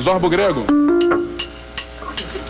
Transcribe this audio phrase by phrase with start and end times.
[0.00, 0.64] Zorbo grego.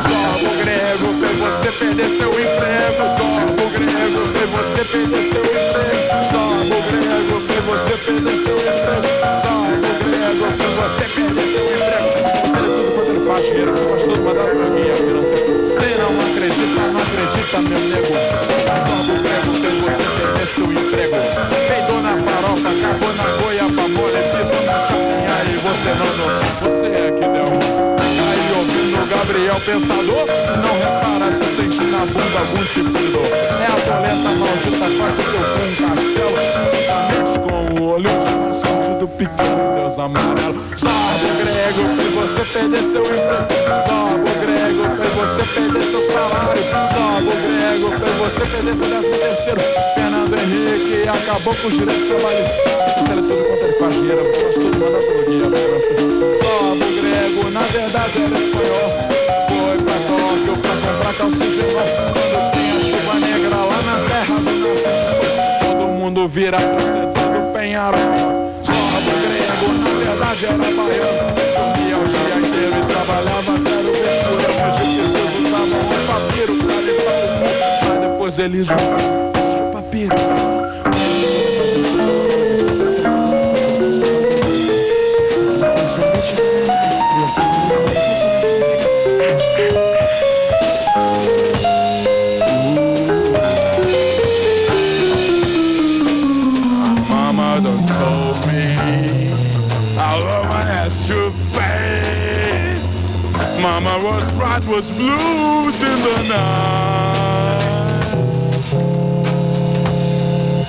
[0.03, 3.03] Zorbo grego fez você perder seu emprego.
[3.19, 6.15] Zorbo grego fez você perder seu emprego.
[6.33, 9.09] Zorbo grego fez você perder seu emprego.
[9.43, 12.11] Zorbo grego fez você perder seu emprego.
[12.43, 15.89] Você é tudo quanto ele faz, dinheiro, você faz tudo, mas dá pra guia, Você
[15.99, 18.15] não acredita, não acredita, meu nego.
[18.89, 21.17] Zorbo grego fez você perder seu emprego.
[21.69, 26.42] Peidou na farofa, acabou na goiaba mole, pisou na chapinha e você não notou.
[29.13, 30.27] Gabriel Pensador.
[30.63, 33.27] Não repara se sente na bunda algum tipo de dor.
[33.27, 36.37] É a boleta maldita, faz o teu um castelo
[36.73, 38.11] Juntamente com o olho
[38.99, 40.55] do pequeno Deus amarelo.
[40.79, 43.53] Sorbo grego, fez você perder seu emprego.
[43.87, 46.63] Sorbo grego, fez você perder seu salário.
[46.73, 49.61] Sorbo grego, fez você perder seu décimo terceiro.
[49.95, 52.57] Fernando Henrique acabou com os direitos trabalhistas
[52.97, 55.47] Isso é tudo quanto ele faz dinheiro Você faz tudo, manda pro guia,
[56.43, 58.92] Sorbo grego, na verdade era espanhol
[66.33, 68.01] vira torcedor do Penharol.
[68.65, 71.35] Sorbo grego, na verdade era baiano.
[71.55, 73.93] Dormia o dia inteiro e trabalhava zero.
[73.93, 77.53] Verdura Mas Jesus usava um papiro pra limpar o mundo
[77.87, 80.17] Mas depois eles usavam o papiro
[97.63, 98.75] don't told me
[99.95, 102.83] how a woman has to face.
[103.61, 107.22] Mama was bright, was blues in the night.